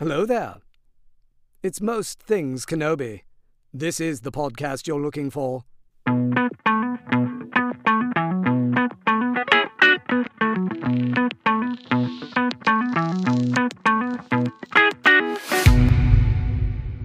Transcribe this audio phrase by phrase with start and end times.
[0.00, 0.56] Hello there.
[1.62, 3.20] It's Most Things Kenobi.
[3.72, 5.62] This is the podcast you're looking for.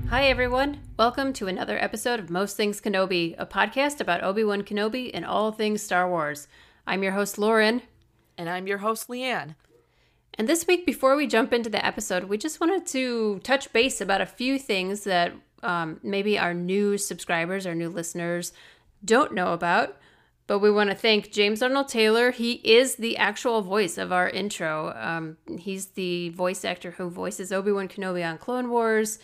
[0.10, 0.80] Hi, everyone.
[0.98, 5.24] Welcome to another episode of Most Things Kenobi, a podcast about Obi Wan Kenobi and
[5.24, 6.48] all things Star Wars.
[6.88, 7.84] I'm your host, Lauren.
[8.36, 9.54] And I'm your host, Leanne.
[10.40, 14.00] And this week, before we jump into the episode, we just wanted to touch base
[14.00, 18.54] about a few things that um, maybe our new subscribers, our new listeners
[19.04, 19.98] don't know about.
[20.48, 22.32] But we want to thank James Arnold Taylor.
[22.32, 24.94] He is the actual voice of our intro.
[24.96, 29.20] Um, he's the voice actor who voices Obi Wan Kenobi on Clone Wars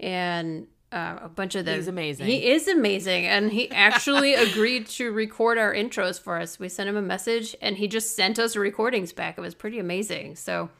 [0.00, 1.74] and uh, a bunch of the.
[1.74, 2.26] He's amazing.
[2.26, 6.58] He is amazing, and he actually agreed to record our intros for us.
[6.58, 9.36] We sent him a message, and he just sent us recordings back.
[9.36, 10.36] It was pretty amazing.
[10.36, 10.70] So.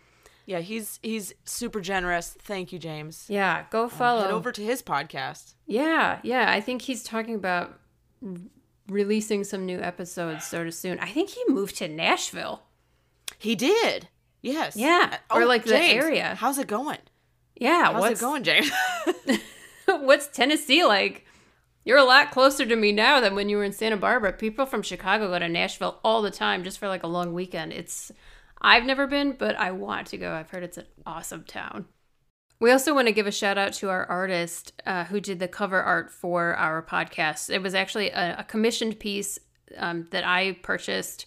[0.48, 2.30] Yeah, he's he's super generous.
[2.40, 3.26] Thank you, James.
[3.28, 4.22] Yeah, go follow.
[4.22, 5.54] Head over to his podcast.
[5.66, 6.52] Yeah, yeah.
[6.52, 7.80] I think he's talking about
[8.88, 11.00] releasing some new episodes sort of soon.
[11.00, 12.62] I think he moved to Nashville.
[13.40, 14.06] He did.
[14.40, 14.76] Yes.
[14.76, 15.16] Yeah.
[15.30, 16.36] Oh, or like the area.
[16.36, 16.98] How's it going?
[17.56, 17.86] Yeah.
[17.86, 18.70] How's what's it going, James?
[20.00, 21.24] what's Tennessee like?
[21.84, 24.32] You're a lot closer to me now than when you were in Santa Barbara.
[24.32, 27.72] People from Chicago go to Nashville all the time just for like a long weekend.
[27.72, 28.10] It's
[28.60, 30.34] I've never been, but I want to go.
[30.34, 31.86] I've heard it's an awesome town.
[32.58, 35.46] We also want to give a shout out to our artist uh, who did the
[35.46, 37.50] cover art for our podcast.
[37.50, 39.38] It was actually a, a commissioned piece
[39.76, 41.26] um, that I purchased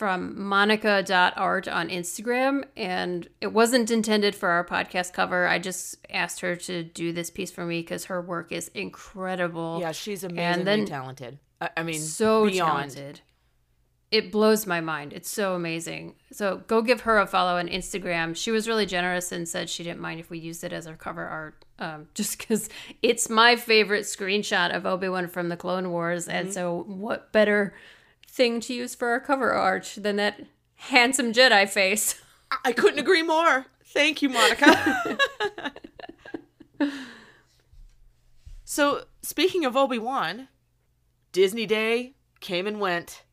[0.00, 5.46] from monica.art on Instagram, and it wasn't intended for our podcast cover.
[5.46, 9.76] I just asked her to do this piece for me because her work is incredible.
[9.78, 11.38] yeah, she's amazingly then- talented.
[11.76, 12.92] I, mean, so beyond.
[12.92, 13.20] talented.
[14.10, 15.12] It blows my mind.
[15.12, 16.14] It's so amazing.
[16.32, 18.34] So go give her a follow on Instagram.
[18.34, 20.96] She was really generous and said she didn't mind if we used it as our
[20.96, 22.70] cover art, um, just because
[23.02, 26.26] it's my favorite screenshot of Obi Wan from the Clone Wars.
[26.26, 26.36] Mm-hmm.
[26.38, 27.74] And so, what better
[28.30, 30.40] thing to use for our cover art than that
[30.76, 32.20] handsome Jedi face?
[32.50, 33.66] I- I couldn't agree more.
[33.84, 35.18] Thank you, Monica.
[38.64, 40.48] so, speaking of Obi Wan,
[41.32, 43.24] Disney Day came and went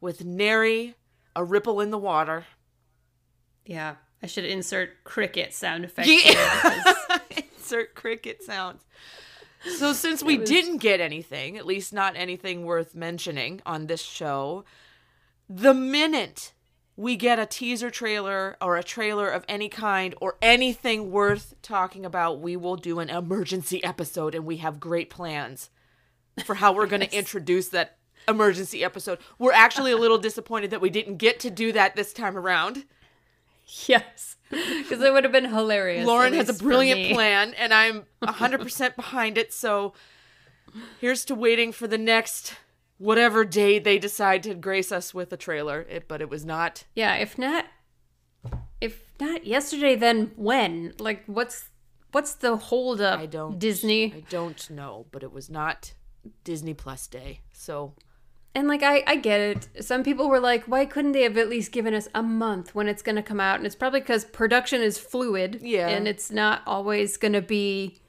[0.00, 0.94] with nary
[1.34, 2.46] a ripple in the water.
[3.64, 6.08] Yeah, I should insert cricket sound effects.
[6.24, 6.78] Yeah.
[7.58, 8.84] Insert cricket sounds.
[9.78, 14.64] So since we didn't get anything, at least not anything worth mentioning on this show,
[15.48, 16.52] the minute
[16.96, 22.06] we get a teaser trailer or a trailer of any kind or anything worth talking
[22.06, 25.68] about, we will do an emergency episode and we have great plans
[26.44, 27.98] for how we're going to introduce that
[28.28, 29.18] emergency episode.
[29.38, 32.84] We're actually a little disappointed that we didn't get to do that this time around.
[33.86, 36.06] yes, because it would have been hilarious.
[36.06, 39.52] Lauren has a brilliant plan, and I'm 100% behind it.
[39.52, 39.92] So
[41.00, 42.54] here's to waiting for the next
[42.98, 45.82] whatever day they decide to grace us with a trailer.
[45.88, 46.84] It, but it was not.
[46.94, 47.66] Yeah, if not,
[48.80, 50.94] if not yesterday, then when?
[50.98, 51.70] Like, what's
[52.12, 53.18] what's the hold up?
[53.18, 53.58] I don't.
[53.58, 55.92] Disney I don't know, but it was not
[56.44, 57.40] Disney Plus Day.
[57.52, 57.94] So
[58.54, 59.84] and like I I get it.
[59.84, 62.88] Some people were like, why couldn't they have at least given us a month when
[62.88, 63.56] it's going to come out?
[63.56, 65.60] And it's probably because production is fluid.
[65.62, 65.88] Yeah.
[65.88, 68.00] and it's not always going to be.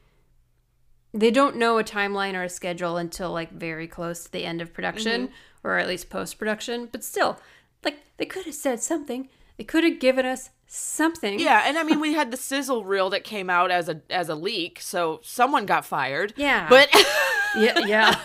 [1.13, 4.61] They don't know a timeline or a schedule until like very close to the end
[4.61, 5.67] of production, Mm-hmm.
[5.67, 6.87] or at least post production.
[6.91, 7.39] But still,
[7.83, 9.29] like they could have said something.
[9.57, 11.39] They could have given us something.
[11.39, 14.29] yeah, and I mean we had the sizzle reel that came out as a as
[14.29, 16.33] a leak, so someone got fired.
[16.37, 16.67] Yeah.
[16.69, 16.89] but
[17.59, 18.19] yeah, yeah.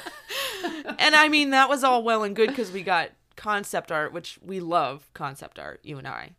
[0.98, 4.38] and I mean that was all well and good because we got concept art, which
[4.42, 5.80] we love concept art.
[5.82, 6.32] You and I.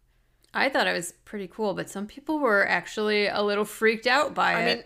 [0.54, 4.34] I thought it was pretty cool, but some people were actually a little freaked out
[4.36, 4.76] by I it.
[4.78, 4.84] mean,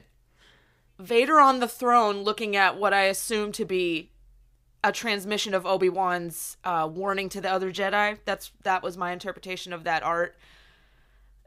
[1.07, 4.11] Vader on the throne looking at what I assume to be
[4.83, 8.17] a transmission of Obi-Wan's uh, warning to the other Jedi.
[8.25, 10.35] That's that was my interpretation of that art.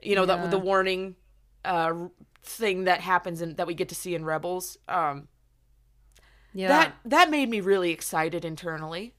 [0.03, 0.43] You know, Yeah.
[0.45, 1.17] the the warning
[1.65, 2.09] uh,
[2.43, 4.77] thing that happens and that we get to see in Rebels.
[4.89, 5.29] Um,
[6.53, 6.69] yeah.
[6.69, 9.15] That that made me really excited internally,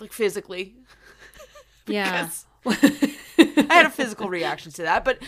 [0.00, 0.76] like physically.
[1.86, 2.28] yeah.
[2.66, 5.18] I had a physical reaction to that, but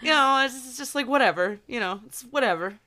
[0.00, 1.58] you know, it's just like whatever.
[1.66, 2.78] You know, it's whatever.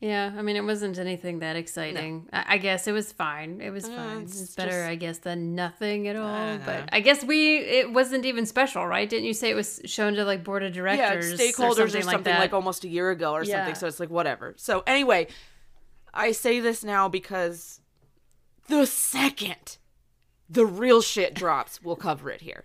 [0.00, 0.32] Yeah.
[0.36, 2.26] I mean, it wasn't anything that exciting.
[2.32, 3.60] I-, I guess it was fine.
[3.60, 4.22] It was uh, fine.
[4.22, 6.56] it's It's, better, just- I guess, than nothing at all.
[6.56, 6.64] don't.
[6.64, 9.06] But I guess we, it wasn't even special, right?
[9.08, 11.38] Didn't you say it was shown to like board of yeah, directors?
[11.38, 12.54] stakeholders or something, like, that?
[12.54, 13.58] almost a year ago or Yeah.
[13.58, 13.74] something.
[13.74, 14.54] So it's like whatever.
[14.56, 15.26] So anyway,
[16.14, 17.80] I say this now because
[18.68, 19.78] the second
[20.48, 22.64] the real shit drops, we'll cover it here.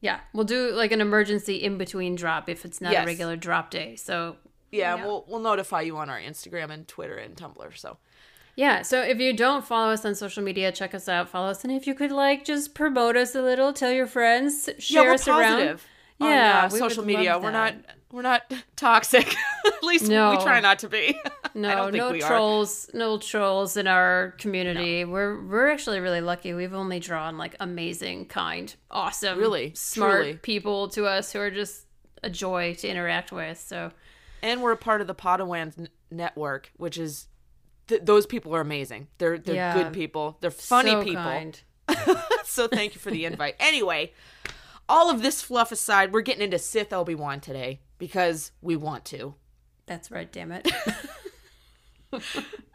[0.00, 3.02] Yeah, we'll do like an emergency in between drop if it's not Yes.
[3.04, 3.96] a regular drop day.
[3.96, 4.36] So
[4.70, 5.04] Yeah, Yeah.
[5.06, 7.76] we'll we'll notify you on our Instagram and Twitter and Tumblr.
[7.76, 7.98] So
[8.56, 11.64] Yeah, so if you don't follow us on social media, check us out, follow us,
[11.64, 15.08] and if you could like just promote us a little, tell your friends, share yeah,
[15.08, 15.68] we're us around.
[15.68, 15.78] on,
[16.20, 17.36] Yeah, uh, social media.
[17.38, 17.74] We're not
[18.14, 18.42] we're not
[18.76, 19.34] toxic.
[19.66, 20.30] At least No.
[20.30, 21.18] we try not to be.
[21.26, 22.28] I No, don't think no we are.
[22.28, 25.04] trolls, no trolls in our community.
[25.04, 26.52] We're we're actually really lucky.
[26.54, 30.34] We've only drawn like amazing, kind, awesome, Really, smart truly.
[30.38, 31.86] people to us who are just
[32.22, 33.58] a joy to interact with.
[33.58, 33.90] So
[34.42, 37.28] and we're a part of the Podawans n- network, which is
[37.88, 39.08] th- those people are amazing.
[39.18, 39.74] They're they're Yeah.
[39.74, 40.38] good people.
[40.40, 41.52] They're funny so people.
[42.44, 43.56] so thank you for the invite.
[43.60, 44.12] Anyway,
[44.88, 49.04] all of this fluff aside, we're getting into Sith Obi Wan today because we want
[49.06, 49.34] to.
[49.86, 50.70] That's right, damn it.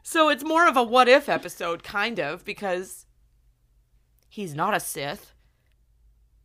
[0.04, 3.06] So it's more of a what if episode, kind of, because
[4.28, 5.34] he's not a Sith.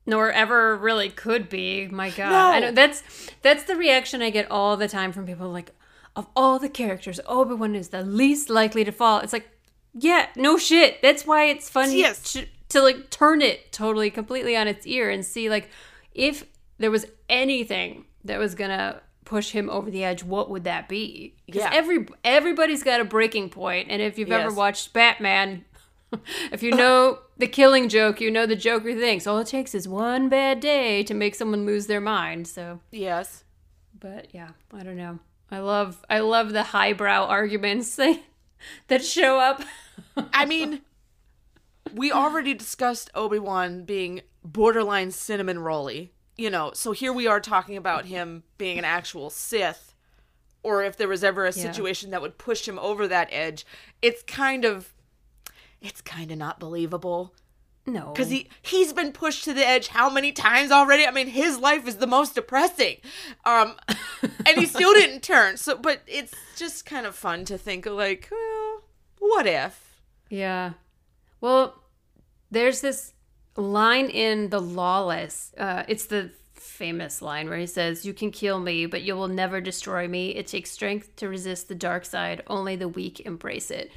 [0.06, 1.88] nor ever really could be.
[1.88, 2.36] My God, No.
[2.36, 3.02] I know that's
[3.40, 5.48] that's the reaction I get all the time from people.
[5.50, 5.70] Like,
[6.14, 9.20] of all the characters, Obi Wan is the least likely to fall.
[9.20, 9.48] It's like,
[9.94, 11.00] yeah, no shit.
[11.00, 12.34] That's why it's fun Yes.
[12.34, 15.68] to, to like turn it totally completely on its ear and see like
[16.12, 16.44] if
[16.78, 21.34] there was anything that was gonna push him over the edge, what would that be?
[21.46, 21.70] Because Yeah.
[21.72, 25.64] every everybody's got a breaking point, and if you've ever watched Batman,
[26.52, 29.88] if you know the killing joke, you know the Joker thinks all it takes is
[29.88, 32.46] one bad day to make someone lose their mind.
[32.48, 33.44] So, Yes.
[33.98, 35.18] but yeah, I don't know.
[35.50, 38.20] I love I love the highbrow arguments that,
[38.88, 39.62] that show up.
[40.32, 40.80] I mean,
[41.94, 46.72] we already discussed Obi Wan being borderline cinnamon rolly, you know.
[46.74, 49.94] So here we are talking about him being an actual Sith,
[50.62, 51.52] or if there was ever a Yeah.
[51.52, 53.64] situation that would push him over that edge.
[54.02, 54.92] It's kind of,
[55.80, 57.32] it's kind of not believable
[57.86, 61.06] No, because he he's been pushed to the edge how many times already?
[61.06, 62.96] I mean, his life is the most depressing,
[63.44, 63.76] um,
[64.46, 65.58] and he still didn't turn.
[65.58, 68.82] So, but it's just kind of fun to think like, well,
[69.20, 70.00] what if?
[70.28, 70.72] Yeah.
[71.40, 71.78] Well,
[72.54, 73.12] there's this
[73.56, 75.52] line in The Lawless.
[75.56, 79.28] Uh, it's the famous line where he says, You can kill me, but you will
[79.28, 80.30] never destroy me.
[80.30, 82.42] It takes strength to resist the dark side.
[82.46, 83.92] Only the weak embrace it.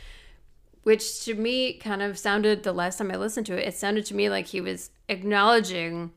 [0.84, 4.06] Which to me kind of sounded, the last time I listened to it, it sounded
[4.08, 6.12] to me like he was acknowledging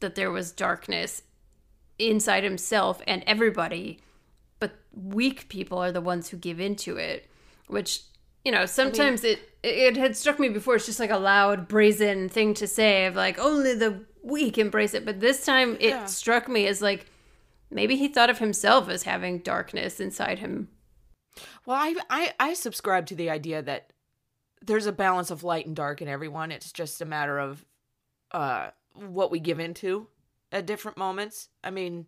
[0.00, 1.22] that there was darkness
[1.98, 4.00] inside himself and everybody
[4.58, 7.28] but weak people are the ones who give into it
[7.66, 8.02] which
[8.44, 12.28] you know sometimes it it had struck me before it's just like a loud brazen
[12.28, 16.04] thing to say of like only the weak embrace it but this time it Yeah.
[16.06, 17.06] struck me as like
[17.70, 20.68] maybe he thought of himself as having darkness inside him
[21.66, 23.92] Well, I, I I subscribe to the idea that
[24.62, 26.52] there's a balance of light and dark in everyone.
[26.52, 27.64] It's just a matter of
[28.32, 30.06] uh what we give into
[30.52, 31.48] at different moments.
[31.64, 32.06] I mean,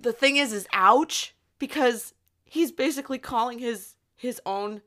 [0.00, 2.12] the thing is, is ouch because
[2.52, 4.82] he's basically calling his his own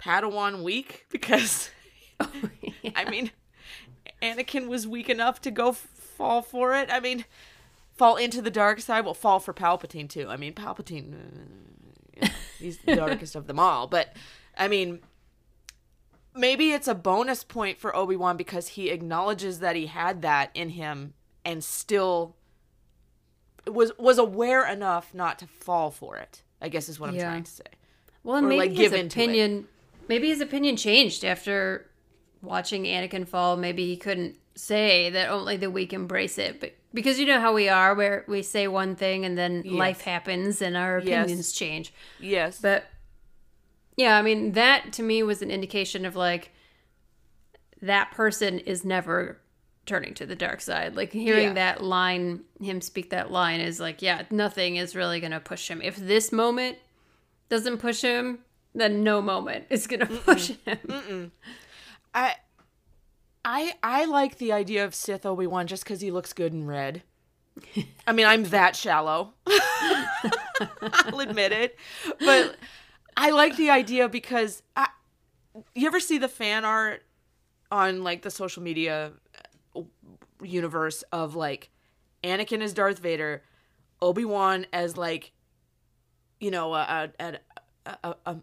[0.00, 1.70] Padawan weak because
[2.96, 3.30] I mean,
[4.20, 6.90] Anakin was weak enough to go f- fall for it.
[6.90, 7.24] I mean,
[7.94, 9.04] fall into the dark side.
[9.04, 10.26] Well, fall for Palpatine too.
[10.28, 12.28] I mean, Palpatine, uh, yeah,
[12.58, 13.86] he's the darkest of them all.
[13.86, 14.16] But
[14.58, 14.98] I mean,
[16.34, 20.50] maybe it's a bonus point for Obi Wan because he acknowledges that he had that
[20.54, 21.14] in him
[21.44, 22.34] and still
[23.64, 26.42] was was aware enough not to fall for it.
[26.60, 27.64] I guess is what I'm trying to say.
[28.22, 29.66] well Or, maybe like, his opinion
[30.08, 31.86] maybe his opinion changed after
[32.42, 37.18] watching anakin fall maybe he couldn't say that only the weak embrace it but because
[37.20, 40.76] you know how we are where we say one thing and then life happens and
[40.76, 41.24] our Yes.
[41.24, 42.58] opinions change Yes.
[42.60, 42.84] But
[43.96, 46.50] yeah, I mean, that to me was an indication of like
[47.82, 49.38] that person is never
[49.86, 50.94] turning to the dark side.
[50.96, 51.52] Like hearing Yeah.
[51.54, 55.68] that line, him speak that line is like, yeah, nothing is really going to push
[55.68, 55.80] him.
[55.82, 56.78] If this moment
[57.48, 58.40] doesn't push him,
[58.74, 61.32] then no moment is going to push him.
[62.14, 62.34] I
[63.44, 66.66] I I like the idea of Sith Obi Wan just because he looks good in
[66.66, 67.02] red.
[68.06, 69.32] I mean, I'm that shallow.
[70.82, 71.76] I'll admit it,
[72.20, 72.56] but
[73.16, 74.88] I like the idea because I,
[75.74, 77.02] you ever see the fan art
[77.72, 79.12] on like the social media
[80.42, 81.70] universe of like
[82.24, 83.42] Anakin as Darth Vader,
[84.02, 85.32] Obi Wan as like,
[86.38, 87.38] you know, a, a,
[87.86, 88.36] a, a,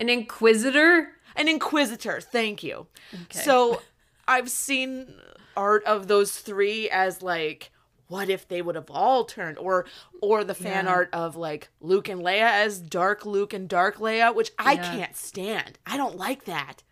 [0.00, 1.08] An inquisitor?
[1.34, 2.86] an inquisitor thank you
[3.30, 3.80] so
[4.28, 5.14] i've seen
[5.56, 7.70] art of those three as like
[8.08, 9.86] what if they would have all turned or
[10.20, 10.90] or the fan Yeah.
[10.90, 14.90] art of like luke and leia as dark luke and dark leia which i Yeah.
[14.90, 16.82] can't stand i don't like that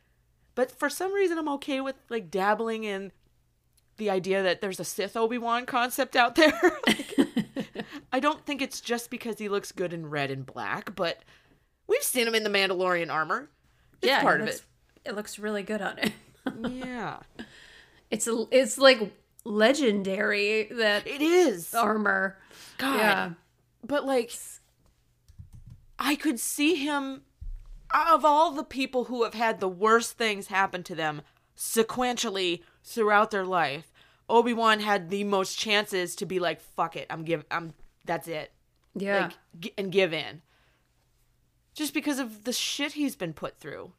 [0.55, 3.13] but for some reason i'm okay with like dabbling in
[4.01, 6.59] the idea that there's a Sith Obi Wan concept out there.
[6.87, 7.17] Like,
[8.13, 11.23] I don't think it's just because he looks good in red and black, but
[11.87, 13.49] we've seen him in the Mandalorian armor.
[14.03, 14.63] It's yeah, part it of it.
[15.05, 16.13] It looks really good on it.
[16.61, 17.19] Yeah,
[18.11, 19.13] It's it's like
[19.45, 21.73] legendary that it is.
[21.75, 22.39] armor.
[22.79, 22.97] God.
[22.97, 23.31] Yeah.
[23.87, 24.33] But like,
[25.99, 27.23] I could see him.
[27.93, 31.23] Of all the people who have had the worst things happen to them
[31.57, 33.90] sequentially throughout their life,
[34.31, 37.75] Obi Wan had the most chances to be like, "Fuck it, I'm give, I'm
[38.07, 38.53] that's it,"
[38.95, 39.25] Yeah.
[39.25, 40.43] like, g- and give in.
[41.75, 43.93] Just because of the shit he's been put through,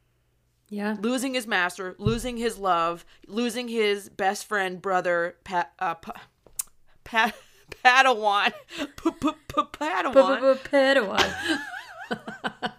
[0.69, 0.97] yeah.
[0.99, 6.21] losing his master, losing his love, losing his best friend, brother, Pat, uh, pa-
[7.03, 7.35] Pat,
[7.83, 10.57] Padawan, P- P- P- Padawan.
[10.63, 11.59] Padawan.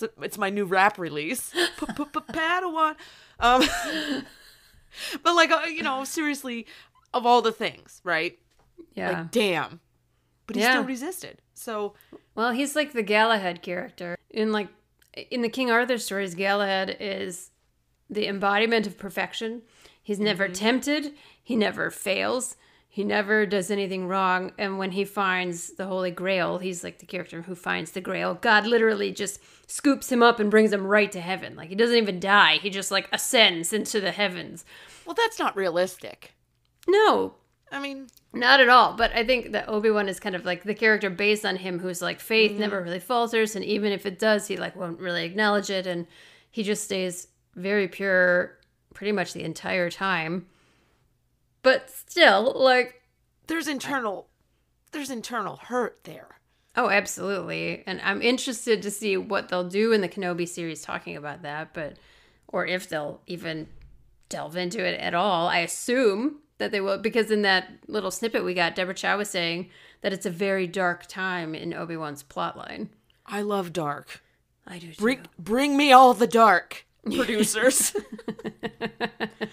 [0.00, 1.52] It's, it's my new rap release.
[1.78, 2.94] Padawan.
[3.40, 3.62] Um,
[5.22, 6.66] but like uh, you know, seriously,
[7.14, 8.38] of all the things, right?
[8.94, 9.10] Yeah.
[9.22, 9.80] Like, damn.
[10.46, 10.72] But he Yeah.
[10.72, 11.42] still resisted.
[11.54, 11.94] So
[12.34, 14.16] Well, he's like the Galahad character.
[14.30, 14.68] In like
[15.30, 17.50] in the King Arthur stories, Galahad is
[18.08, 19.62] the embodiment of perfection.
[20.02, 20.52] He's never Mm-hmm.
[20.54, 21.12] tempted,
[21.42, 22.56] he never fails,
[22.88, 27.06] he never does anything wrong, and when he finds the Holy Grail, he's like the
[27.06, 28.34] character who finds the Grail.
[28.34, 29.40] God literally just
[29.70, 31.54] scoops him up and brings him right to heaven.
[31.54, 32.56] Like he doesn't even die.
[32.56, 34.64] He just like ascends into the heavens.
[35.06, 36.32] well, that's not realistic.
[36.88, 37.34] No,
[37.70, 38.94] I mean, Not at all.
[38.94, 41.78] But I think that Obi Wan is kind of like the character based on him,
[41.78, 42.60] who's like faith mm-hmm.
[42.60, 46.06] never really falters, and even if it does, he like won't really acknowledge it, and
[46.50, 48.58] he just stays very pure,
[48.94, 50.46] pretty much the entire time.
[51.68, 53.02] But still, like,
[53.46, 54.28] there's internal,
[54.92, 56.38] there's internal hurt there.
[56.76, 57.82] oh, absolutely.
[57.86, 61.74] And I'm interested to see what they'll do in the Kenobi series talking about that,
[61.74, 61.98] but
[62.46, 63.66] or if they'll even
[64.30, 65.48] delve into it at all.
[65.48, 69.28] I assume that they will, because in that little snippet we got, Deborah Chow was
[69.28, 69.68] saying
[70.00, 72.88] that it's a very dark time in Obi Wan's plotline.
[73.26, 74.22] I love dark.
[74.66, 74.94] I do too.
[74.98, 76.86] Bring, bring me all the dark,
[77.16, 77.94] producers.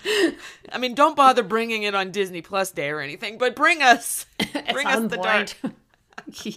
[0.72, 4.26] I mean, don't bother bringing it on Disney Plus Day or anything, but bring us,
[4.72, 5.56] bring us the point.
[5.62, 5.74] dark.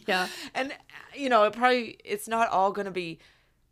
[0.06, 0.28] yeah.
[0.54, 0.72] And
[1.14, 3.18] you know, it probably it's not all going to be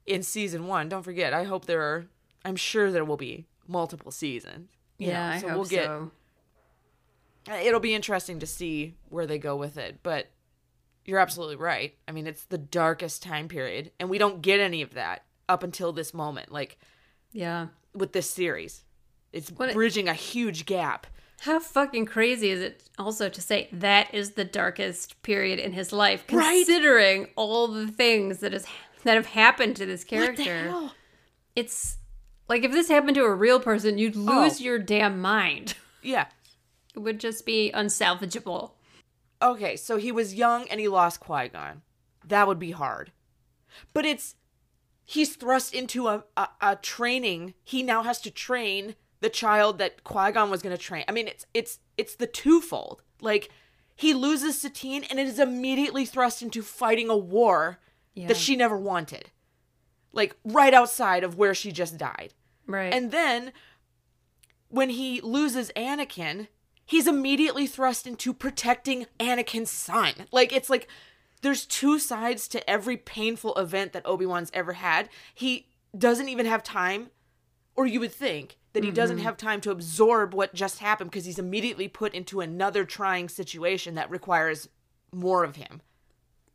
[0.06, 0.88] in season one.
[0.88, 1.32] Don't forget.
[1.32, 2.06] I hope there are.
[2.44, 4.70] I'm sure there will be multiple seasons.
[4.98, 5.84] Yeah, know, I so hope we'll get.
[5.86, 6.10] so.
[7.62, 10.26] It'll be interesting to see where they go with it, but
[11.04, 11.94] you're absolutely right.
[12.08, 15.62] I mean, it's the darkest time period, and we don't get any of that up
[15.62, 16.50] until this moment.
[16.50, 16.78] Like
[17.36, 17.68] Yeah.
[17.94, 18.82] with this series,
[19.32, 21.06] it's What bridging a huge gap.
[21.40, 25.92] How fucking crazy is it also to say that is the darkest period in his
[25.92, 26.64] life, Right?
[26.66, 28.64] considering all the things that is
[29.04, 30.70] that have happened to this What the character?
[30.70, 30.94] hell?
[31.54, 31.98] It's
[32.48, 34.20] like if this happened to a real person, you'd oh.
[34.20, 34.64] lose Oh.
[34.64, 35.74] your damn mind.
[36.02, 36.26] Yeah.
[36.94, 38.70] It would just be unsalvageable.
[39.42, 41.82] Okay, so he was young and he lost Qui Gon.
[42.26, 43.12] That would be hard.
[43.92, 44.36] But it's
[45.06, 47.54] he's thrust into a, a, a training.
[47.64, 51.04] He now has to train the child that Qui Gon was going to train.
[51.08, 53.02] I mean, it's it's it's the twofold.
[53.22, 53.48] Like
[53.94, 57.78] he loses Satine and it is immediately thrust into fighting a war
[58.14, 58.26] Yeah.
[58.28, 59.30] that she never wanted.
[60.12, 62.34] Like right outside of where she just died.
[62.66, 62.92] Right.
[62.92, 63.52] And then
[64.68, 66.48] when he loses Anakin,
[66.84, 70.12] he's immediately thrust into protecting Anakin's son.
[70.32, 70.88] Like it's like
[71.46, 75.08] there's two sides to every painful event that Obi-Wan's ever had.
[75.32, 77.10] He doesn't even have time
[77.76, 79.26] or you would think that he doesn't mm-hmm.
[79.26, 83.94] have time to absorb what just happened because he's immediately put into another trying situation
[83.94, 84.68] that requires
[85.12, 85.82] more of him.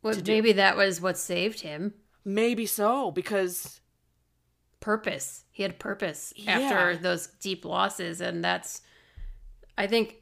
[0.03, 1.93] well, maybe that was what saved him.
[2.25, 3.79] Maybe so because
[4.81, 5.45] purpose.
[5.51, 6.59] He had purpose Yeah.
[6.59, 8.19] after those deep losses.
[8.19, 8.81] And that's,
[9.77, 10.20] I think,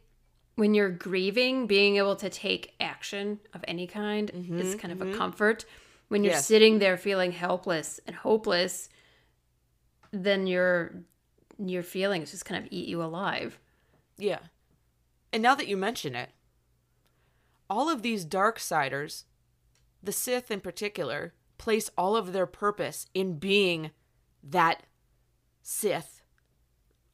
[0.60, 5.02] when you're grieving, being able to take action of any kind mm-hmm, is kind of
[5.02, 5.18] a mm-hmm.
[5.18, 5.64] comfort.
[6.10, 6.48] When you're Yes.
[6.48, 8.90] sitting there feeling helpless and hopeless,
[10.12, 11.06] then your
[11.58, 13.58] your feelings just kind of eat you alive.
[14.18, 14.40] Yeah.
[15.32, 16.30] And now that you mention it,
[17.70, 19.26] all of these dark siders,
[20.04, 23.92] the Sith in particular, place all of their purpose in being
[24.44, 24.84] that
[25.62, 26.19] Sith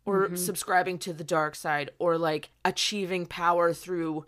[0.05, 4.25] or subscribing to the dark side or like achieving power through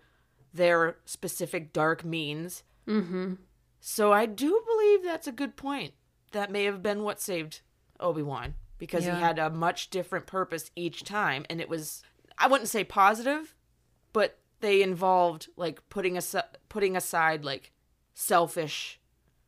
[0.54, 2.64] their specific dark means.
[2.88, 3.34] Mm-hmm.
[3.80, 5.94] So I do believe that's a good point.
[6.32, 7.62] That may have been what saved
[8.00, 9.16] Obi-Wan because Yeah.
[9.16, 12.02] he had a much different purpose each time and it was
[12.40, 13.56] I wouldn't say positive,
[14.14, 16.36] but they involved like putting as-
[16.70, 17.72] putting aside like
[18.14, 19.00] selfish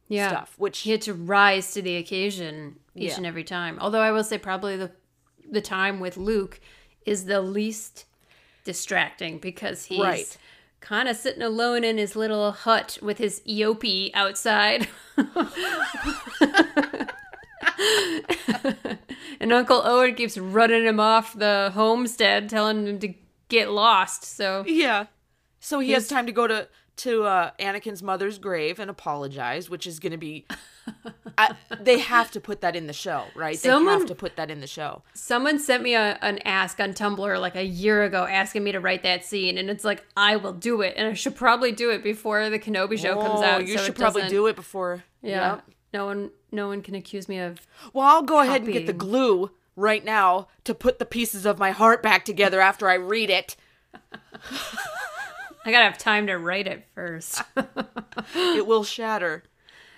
[0.07, 0.29] Yeah.
[0.29, 3.17] stuff, which He had to rise to the occasion each Yeah.
[3.17, 3.77] and every time.
[3.79, 4.91] Although I will say probably the
[5.51, 6.59] the time with Luke
[7.05, 8.05] is the least
[8.63, 10.37] distracting because he's Right.
[10.79, 14.87] kind of sitting alone in his little hut with his Eopie outside.
[19.39, 23.13] and Uncle Owen keeps running him off the homestead, telling him to
[23.47, 24.23] get lost.
[24.25, 25.05] So Yeah.
[25.59, 26.67] So he has time to go to
[26.99, 30.45] to uh, Anakin's mother's grave and apologize, which is going to be.
[31.37, 33.53] I, they have to put that in the show, right?
[33.59, 35.03] They Someone- have to put that in the show.
[35.13, 38.79] someone sent me a, an ask on Tumblr like a year ago asking me to
[38.79, 41.91] write that scene, and it's like I will do it, and I should probably do
[41.91, 43.67] it before the Kenobi show comes Oh, out.
[43.67, 45.03] you so should probably do it before.
[45.21, 45.55] Yeah.
[45.55, 45.63] Yep.
[45.93, 47.65] No one, no one can accuse me of.
[47.93, 51.57] Well, I'll go ahead and get the glue right now to put the pieces of
[51.57, 53.55] my heart back together after I read it.
[55.69, 57.41] I gotta have time to write it first.
[58.35, 59.43] It will shatter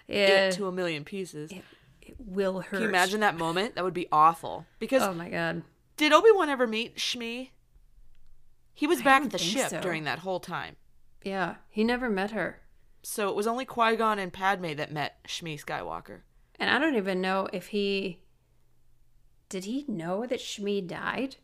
[0.07, 1.51] yeah, it to a million pieces.
[1.51, 2.71] it will hurt.
[2.71, 3.75] Can you imagine that moment?
[3.75, 4.65] That would be awful.
[4.79, 5.63] Because Oh my god.
[5.97, 7.49] did Obi Wan ever meet Shmi?
[8.73, 9.81] He was I back at the ship so.
[9.81, 10.75] during that whole time.
[11.23, 12.61] Yeah, he never met her,
[13.03, 16.21] So it was only Qui Gon and Padme that met Shmi Skywalker.
[16.59, 18.19] and I don't even know if he.
[19.49, 21.37] Did he know that Shmi died?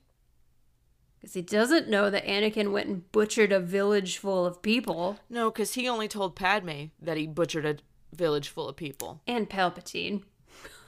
[1.20, 5.50] Because he doesn't know that Anakin went and butchered a village full of people No,
[5.50, 7.78] because he only told Padme that he butchered a
[8.16, 9.22] village full of people.
[9.28, 10.24] and Palpatine.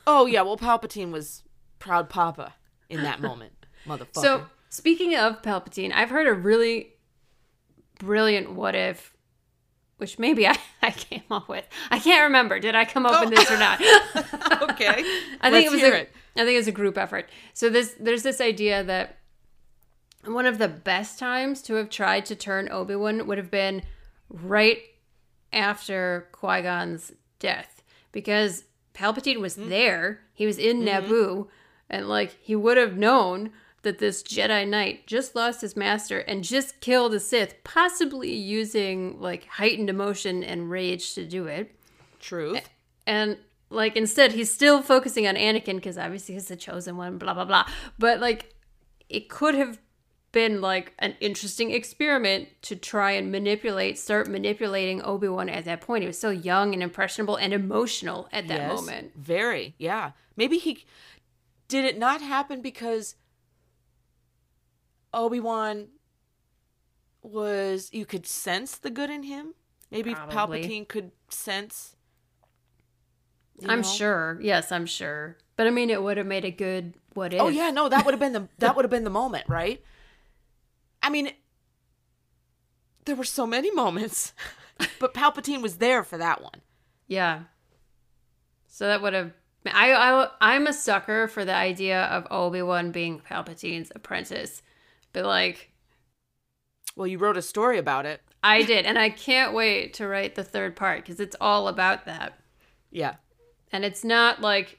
[0.08, 1.44] Oh yeah, well Palpatine was
[1.80, 2.54] proud papa
[2.90, 3.54] in that moment,
[3.88, 4.22] motherfucker.
[4.22, 6.94] So, speaking of Palpatine, I've heard a really
[8.00, 9.14] brilliant what if,
[9.98, 11.68] which maybe I, I came up with.
[11.92, 12.60] I can't remember.
[12.60, 13.80] Did I come up with this or not?
[13.82, 14.60] Oh.
[14.72, 15.04] okay,
[15.42, 16.12] I Let's think it was a, it.
[16.36, 17.30] I think it was a group effort.
[17.54, 19.18] So this there's this idea that
[20.26, 23.84] one of the best times to have tried to turn Obi Wan would have been
[24.30, 24.80] right
[25.52, 29.70] after Qui Gon's death, because Palpatine was Mm-hmm.
[29.70, 30.22] there.
[30.34, 31.48] He was in Naboo,
[31.90, 36.44] and like he would have known that this Jedi Knight just lost his master and
[36.44, 41.74] just killed a Sith, possibly using like heightened emotion and rage to do it.
[42.20, 42.70] Truth.
[43.08, 43.38] And
[43.70, 47.46] like instead he's still focusing on Anakin because obviously he's the chosen one, blah blah
[47.46, 47.66] blah.
[47.98, 48.54] But like
[49.08, 49.80] it could have
[50.32, 56.04] been like an interesting experiment to try and manipulate, start manipulating Obi-Wan at that point.
[56.04, 59.12] He was so young and impressionable and emotional at that Yes, moment.
[59.16, 60.12] Very, yeah.
[60.36, 60.86] Maybe he
[61.68, 63.16] did it not happen because
[65.14, 65.88] Obi Wan
[67.22, 69.54] was you could sense the good in him.
[69.92, 70.64] Maybe Probably.
[70.64, 71.96] Palpatine could sense.
[73.68, 73.88] I'm know?
[73.88, 74.40] sure.
[74.42, 75.38] Yes, I'm sure.
[75.56, 77.42] But I mean it would have made a good what oh, if.
[77.42, 79.84] Oh yeah, no, that would have been the that would have been the moment, right?
[81.02, 81.32] I mean,
[83.06, 84.34] there were so many moments,
[85.00, 86.62] but Palpatine was there for that one.
[87.08, 87.44] Yeah.
[88.68, 89.32] So that would have.
[89.66, 94.62] I, I I'm a sucker for the idea of Obi Wan being Palpatine's apprentice,
[95.12, 95.72] but like
[96.96, 98.22] Well, you wrote a story about it.
[98.42, 102.06] I did, and I can't wait to write the third part because it's all about
[102.06, 102.40] that,
[102.90, 103.16] Yeah.
[103.72, 104.78] and it's not like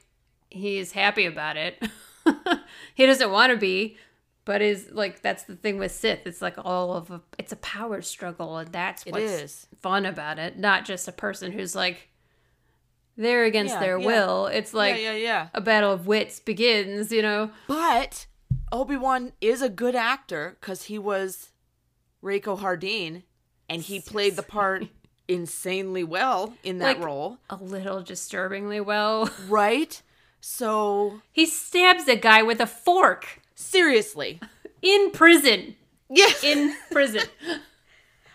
[0.49, 1.81] he's happy about it.
[2.95, 3.97] he doesn't want to be,
[4.45, 6.25] but is like that's the thing with Sith.
[6.25, 9.67] It's like all of a, it's a power struggle, and that's It what's is.
[9.81, 10.57] fun about it.
[10.57, 12.09] Not just a person who's like
[13.17, 14.05] they're against Yeah, their yeah.
[14.05, 14.47] will.
[14.47, 15.47] It's like yeah, yeah, yeah.
[15.53, 17.51] a battle of wits begins, you know?
[17.67, 18.25] But
[18.71, 21.49] Obi Wan is a good actor because he was
[22.23, 23.23] Rako Hardeen,
[23.69, 24.87] and he played the part
[25.27, 29.29] insanely well in that Like- role, A little disturbingly well.
[29.47, 30.01] right?
[30.39, 34.39] So He stabs a guy with a fork seriously,
[34.81, 35.75] in prison.
[36.09, 36.43] yes.
[36.43, 37.23] In prison.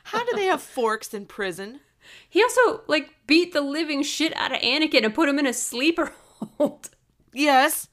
[0.05, 1.81] How do they have forks in prison?
[2.29, 5.53] He also, like, beat the living shit out of Anakin and put him in a
[5.53, 6.13] sleeper
[6.59, 6.91] hold.
[7.33, 7.89] Yes.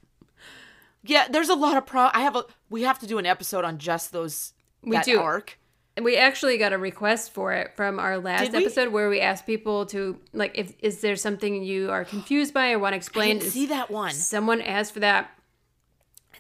[1.04, 2.10] Yeah, there's a lot of pro.
[2.14, 2.46] I have a.
[2.70, 4.54] We have to do an episode on just those.
[4.84, 5.20] We do.
[5.20, 5.58] arc.
[5.96, 9.46] And we actually got a request for it from our last episode where we asked
[9.46, 12.98] people to, like, if is there something you are confused by or want to I
[12.98, 13.38] explain?
[13.40, 14.12] didn't see that one.
[14.12, 15.30] someone asked for that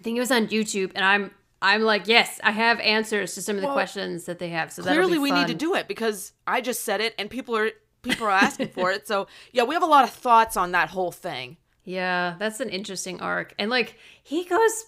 [0.03, 3.41] i think it was on youtube and i'm i'm like yes i have answers to
[3.41, 5.87] some of the Well, questions that they have so Clearly, we need to do it
[5.87, 7.69] because I just said it, and people are
[8.01, 9.07] people are asking for it.
[9.07, 11.55] So yeah, we have a lot of thoughts on that whole thing.
[11.85, 14.85] yeah that's an interesting arc and like he goes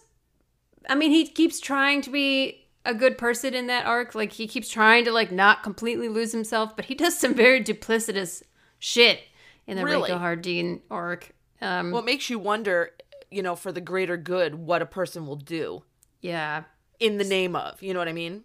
[0.90, 4.46] i mean he keeps trying to be a good person in that arc like he
[4.48, 8.44] keeps trying to like not completely lose himself but he does some very duplicitous
[8.80, 9.20] shit
[9.68, 10.10] in the Really?
[10.12, 12.92] Rako Hardeen arc um What makes you wonder,
[13.32, 15.84] you know, for the greater good, what a person will do
[16.22, 16.64] yeah
[17.00, 17.82] in the name of.
[17.82, 18.44] You know what I mean?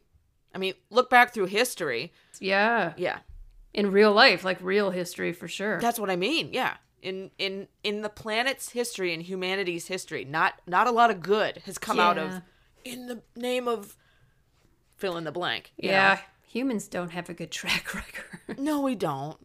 [0.55, 2.12] I mean, look back through history.
[2.40, 3.21] yeah Yeah,
[3.73, 6.51] in real life like real history for sure that's what I mean.
[6.53, 6.77] Yeah.
[7.03, 11.62] In, in in the planet's history and humanity's history, not not a lot of good
[11.64, 12.43] has come out of
[12.85, 13.97] in the name of
[14.97, 15.73] fill in the blank.
[15.79, 16.21] Yeah, know?
[16.47, 18.59] humans don't have a good track record.
[18.59, 19.38] No, we don't.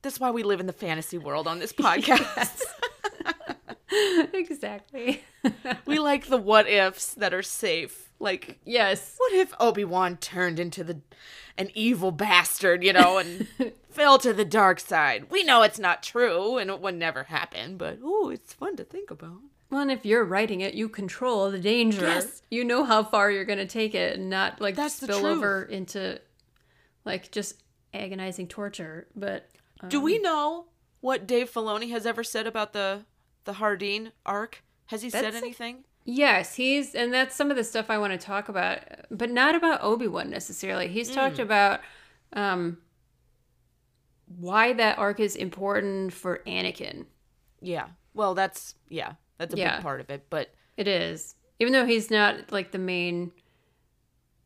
[0.00, 2.62] That's why we live in the fantasy world on this podcast.
[4.32, 5.22] exactly.
[5.86, 8.10] we like the what ifs that are safe.
[8.18, 9.14] Like, yes.
[9.16, 11.00] what if Obi Wan turned into the
[11.56, 13.48] an evil bastard, you know, and
[13.90, 15.30] fell to the dark side?
[15.30, 17.76] We know it's not true, and it would never happen.
[17.76, 19.40] But ooh, it's fun to think about.
[19.70, 22.06] Well, and if you're writing it, you control the danger.
[22.06, 22.42] Yes.
[22.50, 25.62] You know how far you're going to take it and not like That's spill over
[25.62, 26.20] into
[27.04, 27.62] like just
[27.94, 29.06] agonizing torture.
[29.14, 29.48] But
[29.88, 30.64] Do we um, know
[31.00, 33.04] what Dave Filoni has ever said about the
[33.44, 34.62] the Hardeen arc?
[34.86, 35.84] Has he said That's like- anything?
[36.04, 38.78] yes, he's and that's some of the stuff I want to talk about,
[39.10, 40.88] but not about Obi-Wan necessarily.
[40.88, 41.80] He's talked about
[42.32, 42.78] um
[44.38, 47.06] why that arc is important for Anakin.
[47.60, 47.88] Yeah.
[48.14, 49.76] Well, that's yeah, that's a Yeah.
[49.76, 50.26] big part of it.
[50.30, 51.34] But It is.
[51.58, 53.32] Even though he's not like the main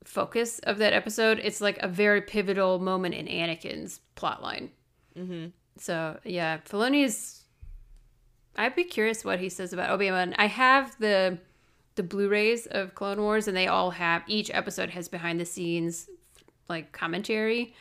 [0.04, 4.70] focus of that episode, it's like a very pivotal moment in Anakin's plotline.
[5.16, 5.46] Mm-hmm.
[5.78, 7.43] So yeah, Filoni's.
[8.56, 10.34] I'd be curious what he says about Obi Wan.
[10.38, 11.38] I have the
[11.96, 16.08] the Blu-rays of Clone Wars, and they all have each episode has behind the scenes
[16.68, 17.74] like commentary.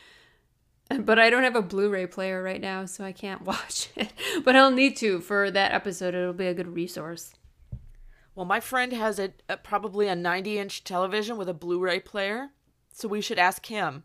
[0.88, 4.12] But I don't have a Blu-ray player right now, so I can't watch it.
[4.44, 6.14] But I'll need to for that episode.
[6.14, 7.34] It'll be a good resource.
[8.34, 12.00] well, my friend has a, a uh, probably a 90 inch television with a Blu-ray
[12.00, 12.50] player,
[12.92, 14.04] so we should ask him.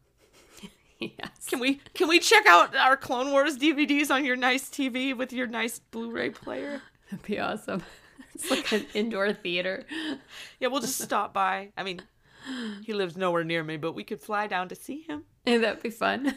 [1.17, 1.45] yes.
[1.47, 5.31] Can we can we check out our Clone Wars DVDs on your nice TV with
[5.33, 6.81] your nice Blu-ray player?
[7.11, 7.83] That'd be awesome.
[8.35, 9.85] It's like an indoor theater.
[10.61, 11.73] Yeah, we'll just stop by.
[11.75, 12.01] I mean,
[12.85, 15.23] he lives nowhere near me, but we could fly down to see him.
[15.45, 16.35] And that'd be fun.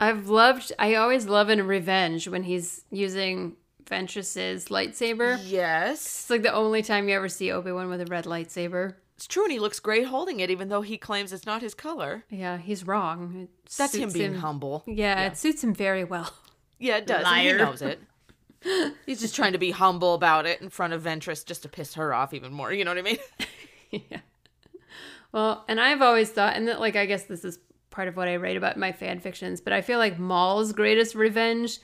[0.00, 5.38] I've loved, I always love in Revenge when he's using Ventress's lightsaber.
[5.44, 8.94] Yes, It's like the only time you ever see Obi Wan with a red lightsaber.
[9.20, 11.74] It's true, and he looks great holding it, even though he claims it's not his
[11.74, 12.24] color.
[12.30, 13.42] Yeah, he's wrong.
[13.42, 14.82] It That's him suits being humble.
[14.86, 16.32] Yeah, it suits him very well.
[16.78, 17.26] Yeah, it does.
[17.26, 18.00] and he knows it.
[19.04, 21.92] He's just trying to be humble about it in front of Ventress just to piss
[21.92, 22.72] her off even more.
[22.72, 23.18] You know what I mean?
[23.90, 24.20] yeah.
[25.32, 27.58] Well, and I've always thought, and that, like, I guess this is
[27.90, 30.72] part of what I write about in my fan fictions, but I feel like Maul's
[30.72, 31.80] greatest revenge,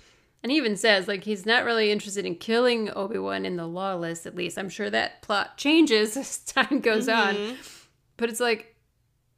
[0.46, 3.66] and he even says, like, he's not really interested in killing Obi Wan in the
[3.66, 4.56] Lawless, at least.
[4.56, 7.34] I'm sure that plot changes as time goes on.
[7.34, 7.54] Mm-hmm.
[8.16, 8.76] But it's like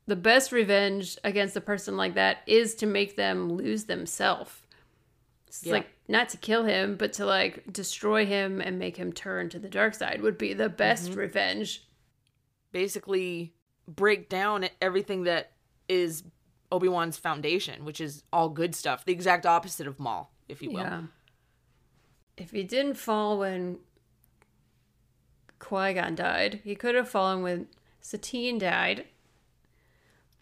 [0.07, 4.53] the best revenge against a person like that is to make them lose themselves.
[5.47, 5.73] It's Yeah.
[5.73, 9.59] like not to kill him, but to like destroy him and make him turn to
[9.59, 11.21] the dark side would be the best mm-hmm.
[11.21, 11.89] revenge.
[12.71, 13.55] Basically,
[13.87, 15.53] break down everything that
[15.89, 16.23] is
[16.71, 19.07] Obi Wan's foundation, which is all good stuff.
[19.07, 20.81] The exact opposite of Maul, if you will.
[20.81, 21.03] Yeah.
[22.37, 23.79] If he didn't fall when
[25.59, 27.67] Qui Gon died, he could have fallen when
[28.01, 29.07] Satine died.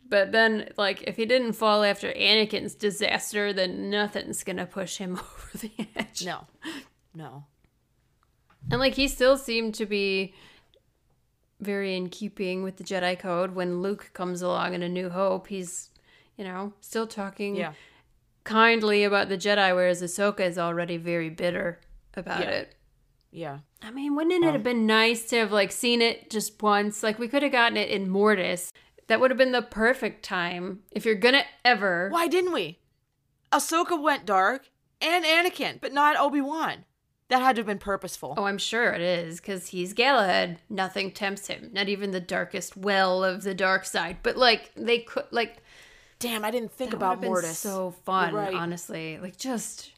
[0.08, 5.12] But then, like, if he didn't fall after Anakin's disaster, then nothing's gonna push him
[5.18, 6.24] over the edge.
[6.24, 6.46] No,
[7.14, 7.44] no.
[8.70, 10.34] And like, he still seemed to be
[11.60, 13.54] very in keeping with the Jedi Code.
[13.54, 15.90] When Luke comes along in A New Hope, he's,
[16.36, 17.72] you know, still talking Yeah.
[18.46, 21.80] Kindly about the Jedi, whereas Ahsoka is already very bitter
[22.14, 22.50] about Yeah.
[22.50, 22.74] it.
[23.30, 23.58] Yeah.
[23.82, 27.02] I mean, wouldn't it have um, been nice to have like seen it just once?
[27.02, 28.72] Like we could have gotten it in Mortis.
[29.08, 32.08] That would have been the perfect time if you're gonna ever.
[32.10, 32.78] Why didn't we?
[33.52, 36.84] Ahsoka went dark and Anakin, but not Obi Wan.
[37.28, 38.34] That had to have been purposeful.
[38.36, 40.58] Oh, I'm sure it is because he's Galahad.
[40.70, 44.18] Nothing tempts him, not even the darkest well of the dark side.
[44.22, 45.58] But like they could, like
[46.18, 47.58] Damn, I didn't think that about would have been Mortis.
[47.58, 48.34] so fun.
[48.34, 48.54] Right.
[48.54, 49.92] Honestly, like just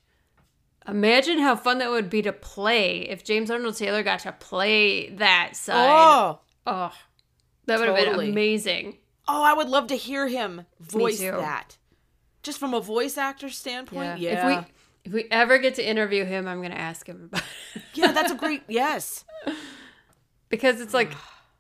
[0.87, 5.11] imagine how fun that would be to play if James Arnold Taylor got to play
[5.11, 5.89] that side.
[5.91, 6.93] Oh, Oh,
[7.67, 8.99] that would have been amazing.
[9.29, 11.77] oh, I would love to hear him voice that.
[12.43, 14.19] Just from a voice actor standpoint.
[14.19, 14.51] Yeah.
[14.51, 14.73] If we
[15.05, 17.43] if we ever get to interview him, I'm gonna ask him about
[17.75, 17.83] it.
[17.95, 19.25] yeah, that's a great yes.
[20.49, 21.13] because it's like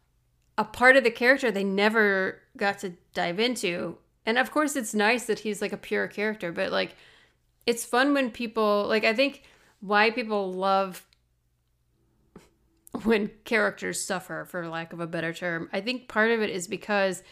[0.58, 3.98] a part of the character they never got to dive into.
[4.28, 6.94] And of course it's nice that he's like a pure character, but like
[7.64, 9.42] it's fun when people like I think
[9.80, 11.06] why people love
[13.04, 15.70] when characters suffer for lack of a better term.
[15.72, 17.22] I think part of it is because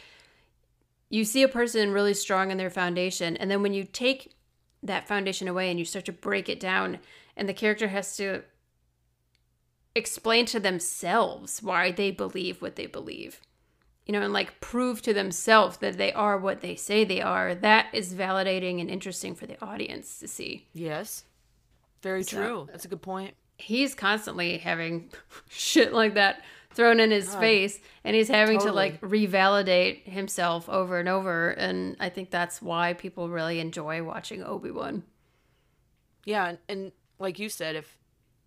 [1.11, 4.33] you see a person really strong in their foundation and then when you take
[4.81, 6.97] that foundation away and you start to break it down
[7.35, 8.41] and the character has to
[9.93, 13.39] explain to themselves why they believe what they believe
[14.07, 17.53] you know and like prove to themselves that they are what they say they are
[17.53, 21.25] that is validating and interesting for the audience to see Yes.
[22.01, 22.67] Very true.
[22.71, 23.33] That's a good point.
[23.57, 25.11] he's constantly having
[25.49, 26.41] shit like that
[26.71, 31.97] thrown in his face and he's having to like revalidate himself over and over and
[31.99, 35.03] I think that's why people really enjoy watching Obi-Wan.
[36.23, 37.97] Yeah, and, and like you said, if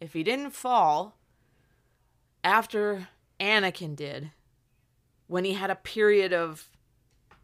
[0.00, 1.16] if he didn't fall
[2.44, 3.08] after
[3.40, 4.30] Anakin did,
[5.30, 6.68] when he had a period of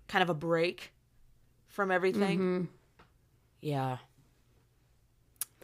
[0.09, 0.93] kind of a break
[1.69, 2.65] from everything, mm-hmm.
[3.61, 3.99] yeah,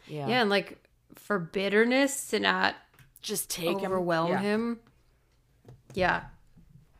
[0.06, 0.78] yeah, Yeah, and like
[1.16, 2.76] for bitterness to not
[3.22, 4.40] just take him, overwhelm yeah.
[4.40, 4.78] him.
[5.94, 6.22] Yeah.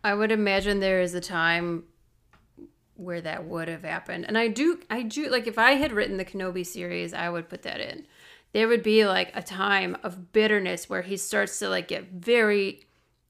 [0.02, 1.84] I would imagine there is a time
[2.96, 4.24] where that would have happened.
[4.26, 7.48] And I do I do like if I had written the Kenobi series, I would
[7.48, 8.06] put that in.
[8.52, 12.86] There would be like a time of bitterness where he starts to like get very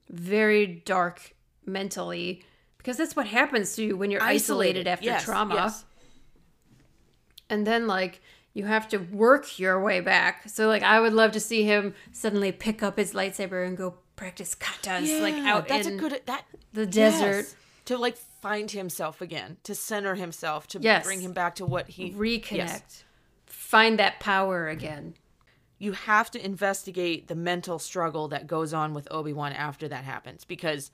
[0.08, 1.34] very dark
[1.66, 2.42] mentally
[2.78, 5.84] because that's what happens to you when you're isolated, after Yes, trauma yes.
[7.48, 8.20] and then like
[8.54, 10.48] you have to work your way back.
[10.48, 13.94] So like I would love to see him suddenly pick up his lightsaber and go
[14.16, 17.36] practice katas like Yeah, out that's in a good that the desert.
[17.46, 17.56] yes.
[17.86, 21.04] to like find himself again, to center himself, to Yes.
[21.04, 23.04] bring him back to what he reconnect, Yes.
[23.46, 25.14] find that power again.
[25.78, 30.44] you have to investigate the mental struggle that goes on with Obi-Wan after that happens
[30.44, 30.92] because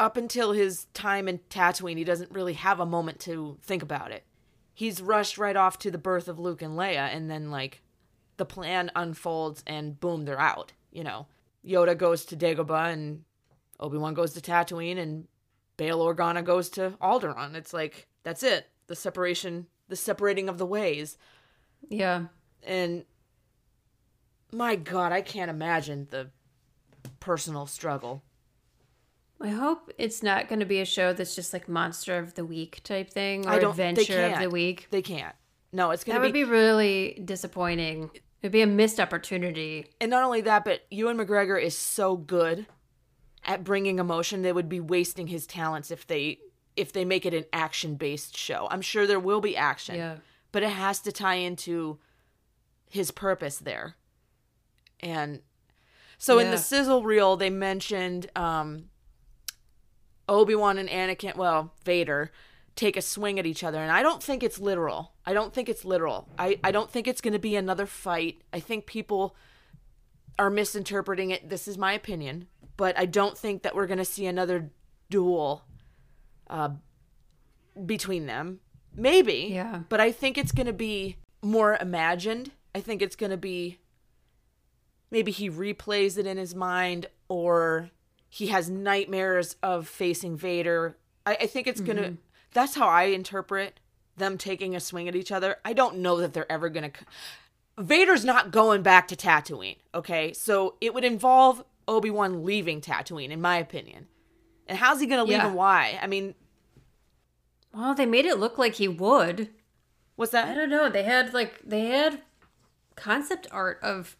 [0.00, 4.10] up until his time in Tatooine he doesn't really have a moment to think about
[4.10, 4.24] it.
[4.74, 7.82] He's rushed right off to the birth of Luke and Leia and then like
[8.38, 11.26] the plan unfolds and boom they're out, you know.
[11.64, 13.24] Yoda goes to Dagobah and
[13.78, 15.28] Obi-Wan goes to Tatooine and
[15.76, 17.54] Bail Organa goes to Alderaan.
[17.54, 18.66] It's like that's it.
[18.86, 21.18] The separation, the separating of the ways
[21.88, 22.24] Yeah.
[22.62, 23.04] and
[24.52, 26.28] my god i can't imagine the
[27.20, 28.22] personal struggle
[29.42, 32.44] I hope it's not going to be a show that's just like monster of the
[32.44, 34.88] week type thing or I don't- they adventure of the week.
[34.90, 35.34] they can't
[35.72, 36.22] no it's gonna be.
[36.22, 38.10] That would be really disappointing.
[38.42, 39.86] It'd be a missed opportunity.
[40.00, 42.66] and not only that but ewan mcgregor is so good
[43.44, 46.38] at bringing emotion they would be wasting his talents if they
[46.76, 50.16] if they make it an action based show i'm sure there will be action Yeah.
[50.52, 51.98] but it has to tie into
[52.90, 53.96] his purpose there
[55.00, 55.40] and
[56.18, 58.89] so in the sizzle reel they mentioned um
[60.30, 62.30] obi-wan and anakin well vader
[62.76, 63.82] take a swing at each other.
[63.82, 65.12] And i don't think it's literal.
[65.26, 66.28] I don't think it's literal.
[66.38, 68.40] I, I don't think it's going to be another fight.
[68.52, 69.36] I think people
[70.38, 71.50] are misinterpreting it.
[71.50, 72.46] This is my opinion.
[72.76, 74.70] But i don't think that we're going to see another
[75.10, 75.64] duel
[76.48, 76.70] uh,
[77.84, 78.60] between them.
[78.94, 79.50] Maybe.
[79.52, 79.80] Yeah.
[79.88, 82.52] but i think it's going to be more imagined.
[82.74, 83.78] I think it's going to be
[85.10, 87.90] maybe he replays it in his mind or
[88.30, 92.14] he has nightmares of facing vader i, I think it's going to mm-hmm.
[92.54, 93.78] that's how i interpret
[94.16, 96.98] them taking a swing at each other i don't know that they're ever going to
[97.78, 100.32] Vader's not going back to Tatooine, okay?
[100.32, 104.06] So it would involve Obi-Wan leaving Tatooine in my opinion.
[104.66, 105.46] And how's he going to leave Yeah.
[105.46, 105.98] and why?
[106.00, 106.34] I mean,
[107.72, 109.48] Well, they made it look like he would.
[110.16, 110.48] what's that?
[110.48, 110.90] I don't know.
[110.90, 112.20] They had like they had
[112.96, 114.16] concept art of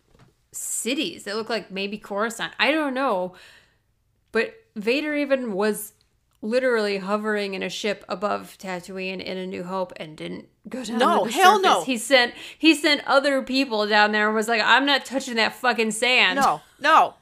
[0.53, 2.55] cities that look like maybe Coruscant.
[2.59, 3.35] I don't know.
[4.33, 5.93] But Vader even was
[6.43, 10.99] literally hovering in a ship above Tatooine in A New Hope and didn't go down.
[10.99, 11.63] No, hell surface.
[11.63, 11.85] no.
[11.85, 15.55] He sent he sent other people down there and was like, I'm not touching that
[15.55, 16.39] fucking sand.
[16.39, 17.15] No, no.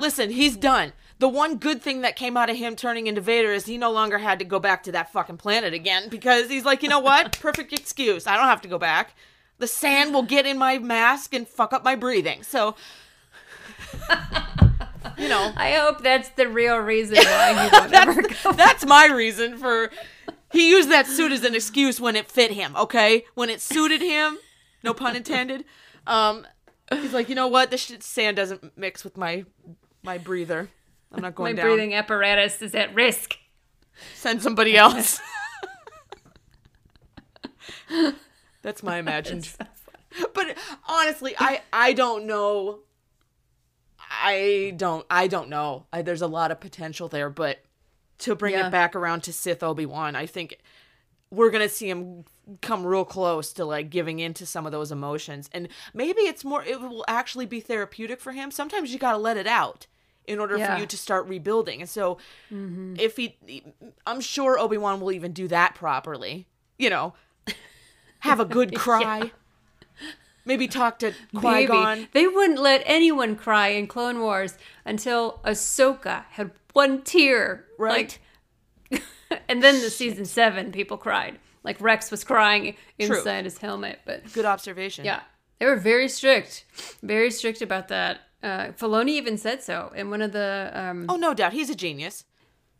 [0.00, 0.92] Listen, he's done.
[1.18, 3.90] The one good thing that came out of him turning into Vader is he no
[3.90, 7.00] longer had to go back to that fucking planet again because he's like, you know
[7.00, 7.38] what?
[7.40, 8.26] Perfect excuse.
[8.26, 9.14] I don't have to go back.
[9.58, 12.42] The sand will get in my mask and fuck up my breathing.
[12.42, 12.76] So,
[15.18, 18.52] you know, I hope that's the real reason why he won't ever go.
[18.52, 19.90] that's my reason for.
[20.52, 22.76] He used that suit as an excuse when it fit him.
[22.76, 24.38] Okay, when it suited him,
[24.82, 25.64] no pun intended.
[26.06, 26.46] Um,
[26.90, 27.70] he's like, you know what?
[27.70, 29.44] This shit, sand doesn't mix with my
[30.02, 30.70] my breather.
[31.12, 31.66] I'm not My going down.
[31.66, 33.36] My breathing apparatus is at risk.
[34.14, 35.20] Send somebody else.
[38.62, 39.48] That's my imagined.
[40.34, 40.56] But
[40.88, 42.80] honestly, I I don't know.
[44.10, 45.86] I don't I don't know.
[45.92, 47.60] I, there's a lot of potential there, but
[48.18, 48.68] to bring Yeah.
[48.68, 50.58] it back around to Sith Obi Wan, I think
[51.30, 52.24] we're gonna see him
[52.62, 56.62] come real close to like giving into some of those emotions, and maybe it's more.
[56.64, 58.50] It will actually be therapeutic for him.
[58.50, 59.86] Sometimes you gotta let it out
[60.26, 60.74] in order Yeah.
[60.74, 62.18] for you to start rebuilding, and so
[62.50, 62.94] mm-hmm.
[62.98, 63.36] if he,
[64.06, 66.46] I'm sure Obi Wan will even do that properly.
[66.78, 67.14] You know,
[68.20, 69.32] have a good cry.
[70.46, 72.08] Maybe talk to Qui Gon.
[72.12, 77.64] They wouldn't let anyone cry in Clone Wars until Ahsoka had one tear.
[77.78, 78.18] Right.
[78.90, 79.02] Like,
[79.48, 81.38] and then the season seven, people cried.
[81.64, 83.16] Like Rex was crying True.
[83.18, 84.00] inside his helmet.
[84.06, 85.04] But Good observation.
[85.04, 85.22] yeah,
[85.58, 86.64] they were very strict,
[87.02, 88.20] very strict about that.
[88.42, 90.70] Uh, Filoni even said so in one of the.
[90.72, 91.52] Um, Oh, no doubt.
[91.54, 92.24] He's a genius.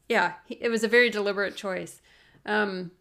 [0.09, 2.01] Yeah, he, it was a very deliberate choice.
[2.45, 2.93] Um,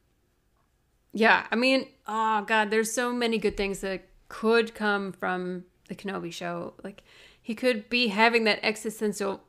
[1.14, 5.96] yeah, I mean, oh god, there's so many good things that could come from the
[5.96, 6.74] Kenobi show.
[6.84, 7.04] Like
[7.42, 9.42] he could be having that existential,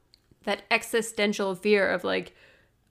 [0.45, 2.35] that existential fear of like,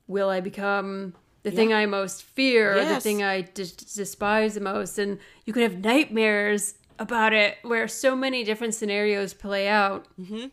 [0.08, 4.98] will I become the thing I most fear, or the thing I despise the most?
[4.98, 10.08] And you could have nightmares about it, where so many different scenarios play out.
[10.20, 10.46] Mm-hmm.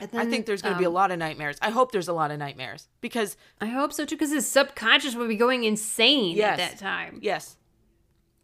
[0.00, 1.56] I think there's going to be a lot of nightmares.
[1.60, 5.14] I hope there's a lot of nightmares because, I hope so too, because his subconscious
[5.16, 6.58] would be going insane Yes.
[6.58, 7.18] at that time.
[7.22, 7.56] yes,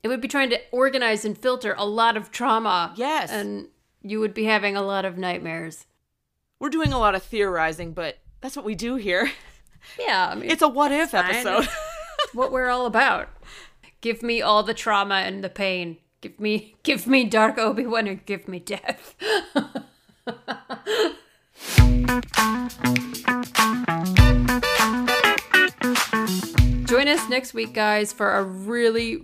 [0.05, 2.93] It would be trying to organize and filter a lot of trauma.
[2.95, 3.31] Yes.
[3.31, 3.69] And
[4.03, 5.87] you would be having a lot of nightmares.
[6.61, 9.33] we're doing a lot of theorizing, but that's what we do here.
[9.99, 11.27] Yeah, I mean, It's a what if fine.
[11.27, 11.69] episode.
[12.33, 13.29] what we're all about.
[14.01, 15.99] Give me all the trauma and the pain.
[16.23, 19.15] Give me, give me Dark Obi Wan and give me death.
[26.87, 29.23] Join us next week, guys, for a really,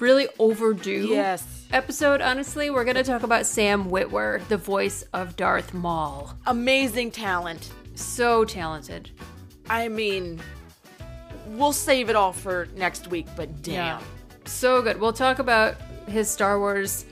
[0.00, 1.66] really overdue yes.
[1.72, 2.20] episode.
[2.20, 6.34] Honestly, we're going to talk about Sam Witwer, the voice of Darth Maul.
[6.46, 7.70] Amazing talent.
[7.94, 9.10] So talented.
[9.68, 10.40] I mean,
[11.48, 14.02] we'll save it all for next week, but damn.
[14.44, 15.00] So good.
[15.00, 17.04] We'll talk about his Star Wars,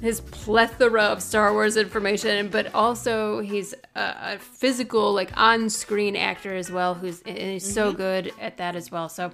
[0.00, 6.14] his plethora of Star Wars information, but also he's a, a physical, like on screen
[6.16, 7.96] actor as well, who's he's so mm-hmm.
[7.96, 9.08] good at that as well.
[9.08, 9.32] So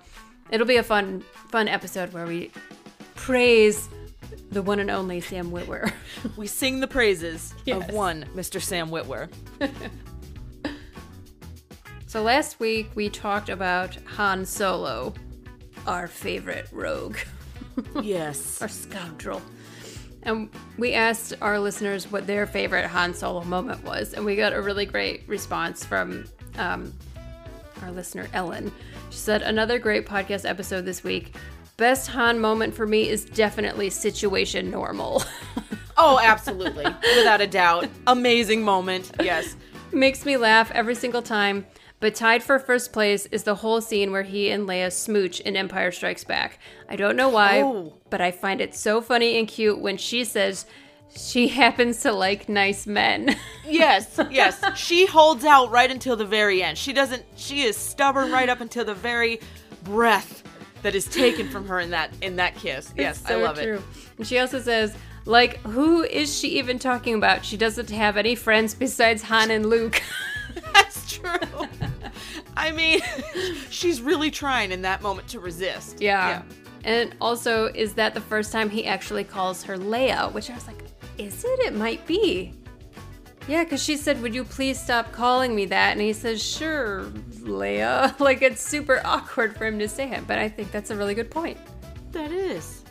[0.50, 2.50] it'll be a fun, fun episode where we
[3.14, 3.88] praise
[4.50, 5.92] the one and only Sam Witwer.
[6.36, 7.88] We sing the praises Yes.
[7.88, 8.60] of one Mr.
[8.62, 9.28] Sam Witwer.
[12.06, 15.14] So last week we talked about Han Solo,
[15.84, 17.16] our favorite rogue,
[18.02, 18.62] yes.
[18.62, 19.42] our scoundrel.
[20.22, 24.52] And we asked our listeners what their favorite Han Solo moment was, and we got
[24.52, 26.24] a really great response from
[26.56, 26.92] um,
[27.82, 28.70] our listener Ellen.
[29.14, 31.36] She said, "Another great podcast episode this week.
[31.76, 35.22] Best Han moment for me is definitely situation normal.
[35.96, 36.82] Oh, absolutely.
[36.84, 37.86] Without a doubt.
[38.08, 39.12] Amazing moment.
[39.22, 39.54] Yes.
[39.92, 41.66] Makes me laugh every single time."
[42.00, 45.56] But tied for first place is the whole scene where he and Leia smooch in
[45.56, 46.58] Empire Strikes Back.
[46.88, 47.94] I don't know why, Oh.
[48.10, 50.66] but I find it so funny and cute when she says
[51.16, 53.36] she happens to like nice men.
[53.66, 54.62] Yes, yes.
[54.76, 56.76] She holds out right until the very end.
[56.76, 59.40] She doesn't she is stubborn right up until the very
[59.84, 60.42] breath
[60.82, 62.92] that is taken from her in that in that kiss.
[62.94, 63.76] Yes, so I love true.
[63.76, 63.82] it.
[64.18, 67.42] And she also says, like, who is she even talking about?
[67.42, 70.02] She doesn't have any friends besides Han and Luke.
[70.74, 71.66] That's true.
[72.56, 73.00] I mean,
[73.70, 76.00] she's really trying in that moment to resist.
[76.02, 76.42] yeah.
[76.84, 80.30] And also, is that the first time he actually calls her Leia?
[80.32, 80.83] Which I was like,
[81.18, 81.60] is it?
[81.60, 82.52] It might be.
[83.46, 85.92] Yeah, because she said, Would you please stop calling me that?
[85.92, 87.04] And he says, Sure,
[87.40, 88.18] Leia.
[88.24, 91.14] Like, it's super awkward for him to say it, but I think that's a really
[91.14, 91.58] good point.
[92.12, 92.84] That is.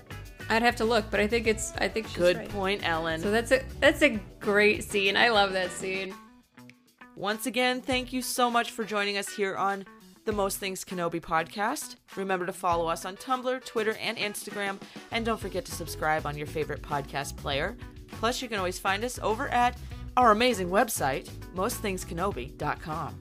[0.50, 2.50] I'd have to look, but I think it's, I think she's Good right.
[2.50, 3.22] point, Ellen.
[3.22, 5.16] So that's a that's a great scene.
[5.18, 6.14] I love that scene.
[7.16, 9.86] Once again, thank you so much for joining us here on
[10.26, 11.96] the Most Things Kenobi podcast.
[12.16, 14.80] Remember to follow us on Tumblr, Twitter, and Instagram,
[15.12, 17.78] and don't forget to subscribe on your favorite podcast player.
[18.20, 19.78] Plus, you can always find us over at
[20.16, 23.20] our amazing website, mostthingskenobi.com.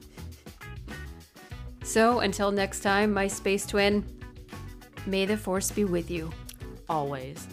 [1.83, 4.05] So, until next time, my space twin,
[5.05, 6.31] may the force be with you.
[6.87, 7.47] Always.